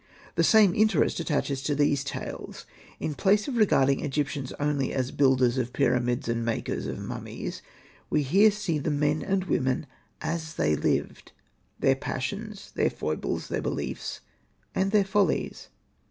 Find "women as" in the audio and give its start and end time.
9.43-10.55